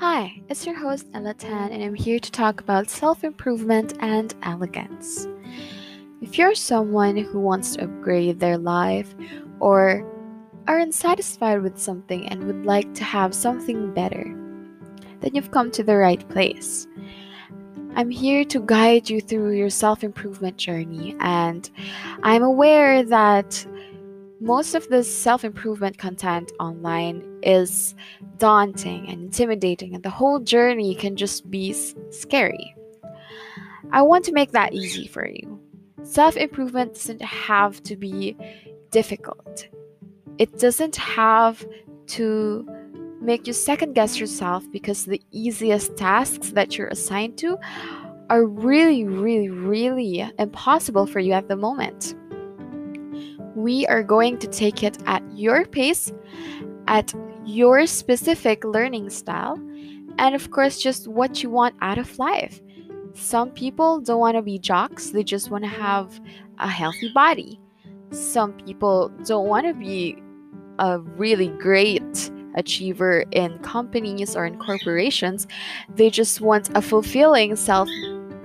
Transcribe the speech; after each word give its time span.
Hi, 0.00 0.40
it's 0.48 0.64
your 0.64 0.76
host, 0.76 1.08
Ella 1.12 1.34
Tan, 1.34 1.72
and 1.72 1.84
I'm 1.84 1.94
here 1.94 2.18
to 2.18 2.30
talk 2.32 2.62
about 2.62 2.88
self 2.88 3.22
improvement 3.22 3.92
and 4.00 4.34
elegance. 4.42 5.28
If 6.22 6.38
you're 6.38 6.54
someone 6.54 7.18
who 7.18 7.38
wants 7.38 7.76
to 7.76 7.84
upgrade 7.84 8.40
their 8.40 8.56
life 8.56 9.14
or 9.58 10.02
are 10.66 10.78
unsatisfied 10.78 11.60
with 11.60 11.78
something 11.78 12.26
and 12.28 12.44
would 12.44 12.64
like 12.64 12.94
to 12.94 13.04
have 13.04 13.34
something 13.34 13.92
better, 13.92 14.24
then 15.20 15.34
you've 15.34 15.50
come 15.50 15.70
to 15.72 15.82
the 15.82 15.98
right 15.98 16.26
place. 16.30 16.86
I'm 17.94 18.08
here 18.08 18.46
to 18.46 18.60
guide 18.60 19.10
you 19.10 19.20
through 19.20 19.50
your 19.50 19.68
self 19.68 20.02
improvement 20.02 20.56
journey, 20.56 21.14
and 21.20 21.68
I'm 22.22 22.42
aware 22.42 23.02
that 23.02 23.66
most 24.40 24.74
of 24.74 24.88
the 24.88 25.04
self 25.04 25.44
improvement 25.44 25.98
content 25.98 26.50
online 26.58 27.40
is 27.42 27.94
daunting 28.38 29.08
and 29.08 29.24
intimidating, 29.24 29.94
and 29.94 30.02
the 30.02 30.10
whole 30.10 30.40
journey 30.40 30.94
can 30.94 31.16
just 31.16 31.50
be 31.50 31.74
scary. 32.10 32.74
I 33.92 34.02
want 34.02 34.24
to 34.26 34.32
make 34.32 34.52
that 34.52 34.72
easy 34.72 35.06
for 35.06 35.26
you. 35.26 35.60
Self 36.02 36.36
improvement 36.36 36.94
doesn't 36.94 37.22
have 37.22 37.82
to 37.84 37.96
be 37.96 38.36
difficult, 38.90 39.68
it 40.38 40.58
doesn't 40.58 40.96
have 40.96 41.64
to 42.08 42.66
make 43.20 43.46
you 43.46 43.52
second 43.52 43.92
guess 43.92 44.18
yourself 44.18 44.64
because 44.72 45.04
the 45.04 45.20
easiest 45.30 45.96
tasks 45.96 46.52
that 46.52 46.78
you're 46.78 46.88
assigned 46.88 47.36
to 47.36 47.58
are 48.30 48.46
really, 48.46 49.04
really, 49.04 49.50
really 49.50 50.26
impossible 50.38 51.06
for 51.06 51.18
you 51.18 51.32
at 51.32 51.48
the 51.48 51.56
moment. 51.56 52.14
We 53.54 53.86
are 53.86 54.02
going 54.02 54.38
to 54.38 54.46
take 54.46 54.82
it 54.82 54.98
at 55.06 55.22
your 55.32 55.64
pace, 55.66 56.12
at 56.86 57.12
your 57.44 57.86
specific 57.86 58.64
learning 58.64 59.10
style, 59.10 59.56
and 60.18 60.34
of 60.34 60.50
course, 60.50 60.80
just 60.80 61.08
what 61.08 61.42
you 61.42 61.50
want 61.50 61.74
out 61.80 61.98
of 61.98 62.18
life. 62.18 62.60
Some 63.14 63.50
people 63.50 64.00
don't 64.00 64.20
want 64.20 64.36
to 64.36 64.42
be 64.42 64.58
jocks, 64.58 65.10
they 65.10 65.24
just 65.24 65.50
want 65.50 65.64
to 65.64 65.70
have 65.70 66.20
a 66.58 66.68
healthy 66.68 67.10
body. 67.12 67.60
Some 68.10 68.52
people 68.52 69.08
don't 69.24 69.48
want 69.48 69.66
to 69.66 69.74
be 69.74 70.16
a 70.78 70.98
really 70.98 71.48
great 71.48 72.30
achiever 72.54 73.24
in 73.32 73.58
companies 73.60 74.36
or 74.36 74.44
in 74.44 74.58
corporations, 74.58 75.46
they 75.94 76.10
just 76.10 76.40
want 76.40 76.70
a 76.76 76.82
fulfilling 76.82 77.56
self 77.56 77.88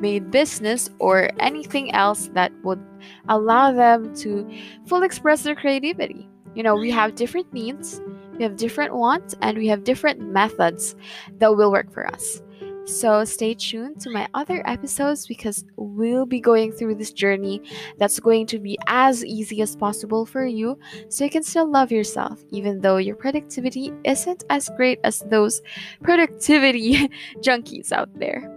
made 0.00 0.30
business 0.30 0.88
or 0.98 1.30
anything 1.40 1.92
else 1.92 2.28
that 2.34 2.52
would 2.62 2.82
allow 3.28 3.72
them 3.72 4.14
to 4.16 4.48
fully 4.86 5.06
express 5.06 5.42
their 5.42 5.54
creativity. 5.54 6.28
You 6.54 6.62
know, 6.62 6.74
we 6.74 6.90
have 6.90 7.14
different 7.14 7.52
needs, 7.52 8.00
we 8.36 8.42
have 8.44 8.56
different 8.56 8.94
wants, 8.94 9.34
and 9.42 9.58
we 9.58 9.66
have 9.68 9.84
different 9.84 10.20
methods 10.20 10.96
that 11.38 11.54
will 11.54 11.70
work 11.70 11.92
for 11.92 12.06
us. 12.06 12.42
So 12.86 13.24
stay 13.24 13.54
tuned 13.54 14.00
to 14.02 14.10
my 14.10 14.28
other 14.32 14.62
episodes 14.64 15.26
because 15.26 15.64
we'll 15.74 16.24
be 16.24 16.38
going 16.38 16.70
through 16.70 16.94
this 16.94 17.12
journey 17.12 17.60
that's 17.98 18.20
going 18.20 18.46
to 18.46 18.60
be 18.60 18.78
as 18.86 19.24
easy 19.24 19.60
as 19.60 19.74
possible 19.74 20.24
for 20.24 20.46
you 20.46 20.78
so 21.08 21.24
you 21.24 21.30
can 21.30 21.42
still 21.42 21.68
love 21.68 21.90
yourself 21.90 22.44
even 22.50 22.80
though 22.80 22.98
your 22.98 23.16
productivity 23.16 23.92
isn't 24.04 24.44
as 24.50 24.70
great 24.76 25.00
as 25.02 25.18
those 25.30 25.62
productivity 26.00 27.08
junkies 27.40 27.90
out 27.90 28.08
there. 28.20 28.55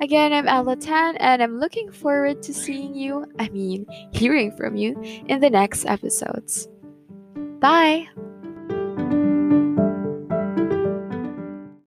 Again, 0.00 0.32
I'm 0.32 0.48
Ella 0.48 0.76
Tan 0.76 1.16
and 1.18 1.42
I'm 1.42 1.60
looking 1.60 1.90
forward 1.92 2.42
to 2.44 2.54
seeing 2.54 2.94
you, 2.94 3.26
I 3.38 3.50
mean, 3.50 3.86
hearing 4.12 4.50
from 4.56 4.76
you 4.76 4.98
in 5.28 5.40
the 5.40 5.50
next 5.50 5.84
episodes. 5.84 6.68
Bye! 7.60 8.08